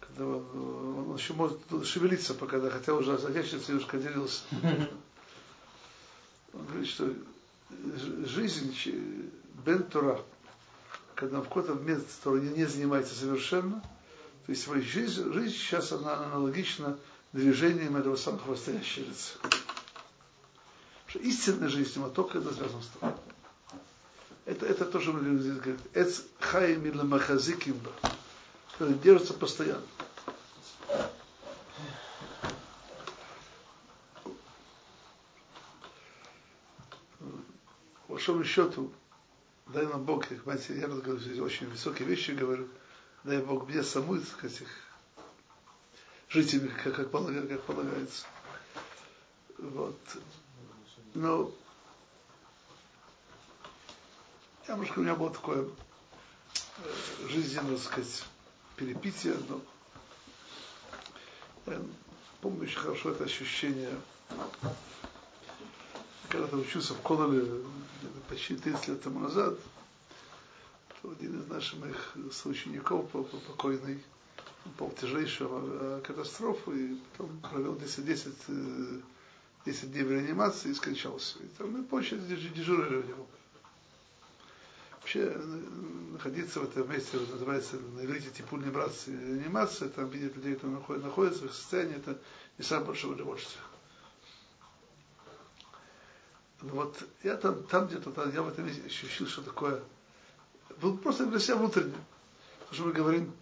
[0.00, 4.40] когда он, он еще может шевелиться пока, да, хотя уже от ящерицы немножко отделился.
[6.52, 7.14] Он говорит, что
[8.26, 8.74] жизнь
[9.64, 10.20] Бен Тора,
[11.14, 13.80] когда в какой-то момент, который не занимается совершенно,
[14.44, 16.98] то есть жизнь, жизнь сейчас она аналогична
[17.32, 19.34] движением этого самого хвоста ящерицы.
[21.08, 23.14] Что истинная жизнь ему только это связано с тобой.
[24.44, 27.90] Это, это то, что мы говорим здесь, говорит, эц хаим или махазикимба,
[28.72, 29.82] который держится постоянно.
[38.06, 38.92] По большому счету,
[39.68, 42.68] дай нам Бог, как знаете, я разговариваю очень высокие вещи говорю,
[43.24, 44.68] дай Бог мне саму, этих
[46.28, 48.26] жителей, как, как, полагается, как полагается.
[49.56, 49.98] Вот.
[51.18, 51.50] Но
[54.68, 58.24] я, может, у меня было такое э, жизненное, так сказать,
[58.76, 59.60] перепитие, но
[61.66, 61.82] я
[62.40, 63.98] помню очень хорошо это ощущение,
[66.28, 67.64] когда-то учился в Кололе
[68.28, 69.58] почти 30 лет тому назад,
[71.02, 74.04] то один из наших моих соучеников, покойный,
[74.62, 79.02] попал в тяжелейшую катастрофу и потом провел 10-10
[79.64, 81.38] 10 дней в реанимации и скончался.
[81.40, 83.26] И там мы по очереди дежурили у него.
[84.92, 85.34] Вообще
[86.12, 91.42] находиться в этом месте, называется на иврите типульный братцы реанимация, там видеть людей, кто находится
[91.42, 92.18] в их состоянии, это
[92.58, 93.62] не самое большое удовольствие.
[96.60, 99.80] Вот я там, там где-то, там, я в этом месте ощутил, что такое,
[100.80, 101.94] был просто для себя внутренне.
[102.60, 103.32] Потому что мы говорим,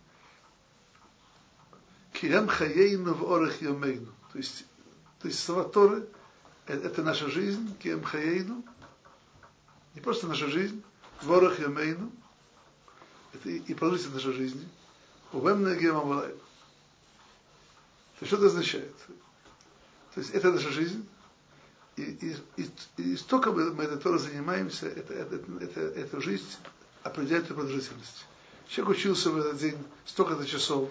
[2.13, 4.13] кирям хаейну в орах йомейну.
[4.33, 4.67] То есть,
[5.21, 6.07] то есть слова Торы,
[6.67, 8.65] это наша жизнь, кем хаейну,
[9.95, 10.83] не просто наша жизнь,
[11.23, 12.11] в орах йомейну,
[13.33, 14.69] это и, продолжительность нашей жизни,
[15.33, 16.33] увемна гема То
[18.21, 18.97] есть, что это означает?
[20.15, 21.07] То есть, это наша жизнь,
[21.97, 22.71] и, и, и,
[23.03, 26.45] и столько мы, мы это тоже занимаемся, это, это, это, это жизнь
[27.03, 28.27] определяет продолжительность.
[28.69, 30.91] Человек учился в этот день столько-то часов,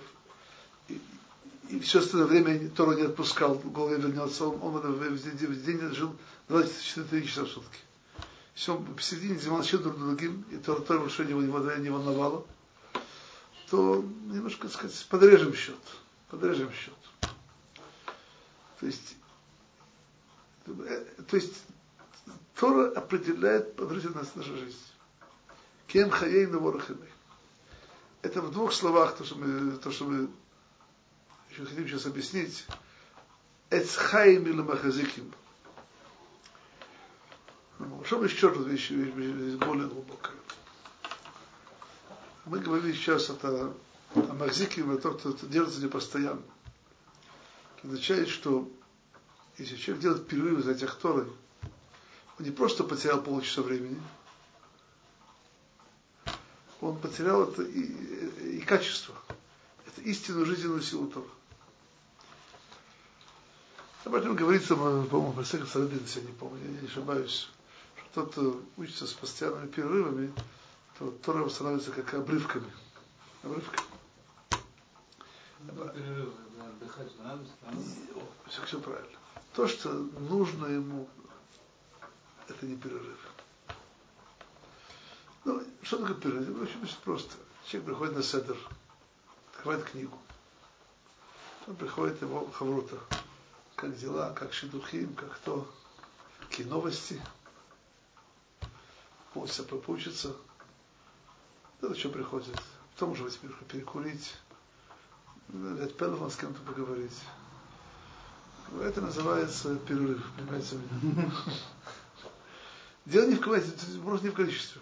[1.70, 6.16] и все остальное время Тору не отпускал, в голове вернется, он, он в день жил
[6.50, 7.80] 24 часа в сутки.
[8.54, 12.46] Все, посередине занимался чем друг другим, и Тора, Тора больше его не волновало,
[13.70, 15.80] то немножко, так сказать, подрежем счет.
[16.30, 16.94] Подрежем счет.
[18.80, 19.16] То есть
[20.66, 21.64] то есть
[22.56, 24.80] Тора определяет продолжительность нашей жизни.
[25.88, 27.08] Кем хаей ворохины.
[28.22, 30.28] Это в двух словах то, что мы, то, что мы
[31.56, 32.66] еще хотим сейчас объяснить.
[33.70, 35.32] Эцхайм или махазиким.
[37.80, 40.36] большому счету вещь, вещь, вещь более глубокая.
[42.46, 43.74] Мы говорили сейчас это
[44.14, 46.42] о Махзике, о том, кто держится не постоянно.
[47.78, 48.70] Это означает, что
[49.58, 51.28] если человек делает перерывы за этих Торы,
[52.38, 54.00] он не просто потерял полчаса времени,
[56.82, 59.16] он потерял это и, и качество.
[59.88, 61.26] Это истинную жизненную силу Тора.
[64.06, 67.50] Об этом говорится, по-моему, в Масехе Сарабин, если я не помню, я не ошибаюсь,
[67.96, 70.32] что тот, кто учится с постоянными перерывами,
[71.00, 72.72] то Тора становится как обрывками.
[73.42, 73.88] Обрывками.
[78.48, 79.18] Все, все правильно.
[79.54, 81.10] То, что нужно ему,
[82.48, 83.18] это не перерыв.
[85.46, 86.62] Ну, что такое перерыв?
[86.62, 87.34] Очень, очень просто.
[87.66, 88.58] Человек приходит на седер,
[89.52, 90.16] открывает книгу.
[91.66, 93.00] Он приходит его хаврута.
[93.86, 95.72] Как дела, как шедухим, как то,
[96.40, 97.22] какие новости.
[99.32, 100.36] Полностью поучиться.
[101.80, 102.60] Это что приходит.
[102.96, 104.34] Потом уже возьми перекурить,
[105.50, 107.14] взять с кем-то поговорить.
[108.82, 111.32] Это называется перерыв, понимаете меня?
[113.06, 114.82] Дело не в количестве, просто не в количестве.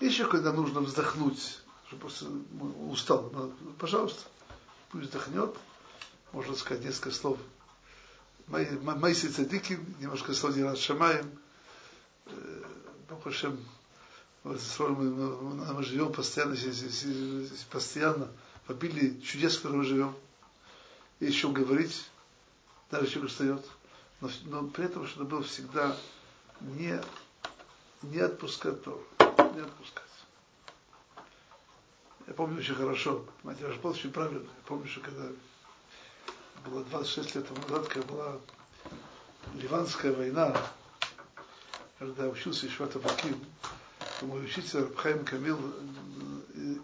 [0.00, 2.26] Еще когда нужно вздохнуть, чтобы просто
[2.90, 3.32] устал,
[3.78, 4.20] пожалуйста,
[4.90, 5.56] пусть вздохнет,
[6.32, 7.38] можно сказать несколько слов.
[8.48, 11.30] Майси цадики, немножко не раз шамаем.
[13.08, 13.58] Бахушем,
[14.44, 14.56] мы
[15.82, 16.56] живем постоянно,
[17.70, 18.28] постоянно
[18.66, 20.14] в обилии чудес, в мы живем.
[21.20, 22.08] И еще говорить,
[22.90, 23.64] даже человек устает.
[24.20, 25.96] Но, но при этом, чтобы было всегда
[26.60, 27.00] не,
[28.02, 29.06] не отпускать то,
[29.54, 30.04] не отпускать.
[32.26, 34.40] Я помню очень хорошо, мать Рашпол очень правильно.
[34.40, 35.28] Я помню, что когда
[36.68, 38.36] было 26 лет назад, когда была
[39.54, 40.56] Ливанская война,
[41.98, 43.44] когда учился еще в Баким,
[44.22, 45.58] мой учитель Рабхайм Камил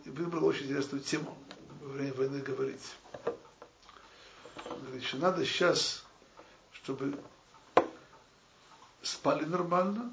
[0.07, 1.37] выбрал очень интересную тему
[1.80, 2.95] во время войны говорить.
[4.68, 6.05] Говорит, что надо сейчас,
[6.72, 7.18] чтобы
[9.03, 10.11] спали нормально,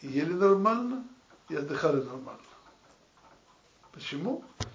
[0.00, 1.04] ели нормально
[1.48, 2.40] и отдыхали нормально.
[3.92, 4.44] Почему?
[4.58, 4.74] Потому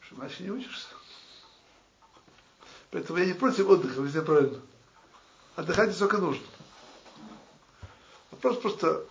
[0.00, 0.95] что иначе не учишься.
[2.90, 4.60] Поэтому я не против отдыха, везде правильно.
[5.56, 6.44] Отдыхайте сколько нужно.
[8.30, 9.04] Вопрос просто,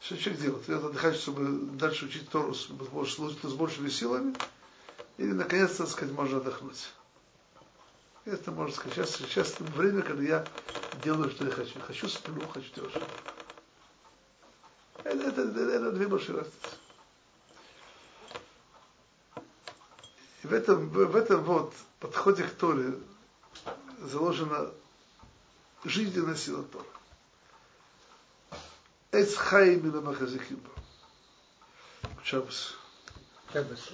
[0.00, 0.68] что человек делает?
[0.68, 4.34] Я отдыхать, чтобы дальше учить Тору с, с большими силами,
[5.18, 6.88] или наконец-то, сказать, можно отдохнуть.
[8.24, 8.94] Это можно сказать.
[8.94, 10.46] Сейчас, сейчас время, когда я
[11.02, 11.78] делаю, что я хочу.
[11.80, 12.82] Хочу сплю, хочу что
[15.04, 16.56] это, это, это, это две большие разницы.
[20.42, 22.94] И в этом, в этом вот подходе к Торе
[24.00, 24.70] заложена
[25.84, 26.84] жизненная сила Тора.
[29.12, 30.70] Эц хаймина махазикиба.
[32.24, 32.74] Чабас.
[33.52, 33.90] Чабас.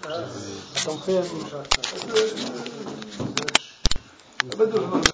[4.41, 5.03] Об этом